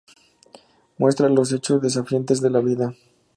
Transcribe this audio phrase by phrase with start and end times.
[0.97, 2.95] Muestra los hechos desafiantes de la vida.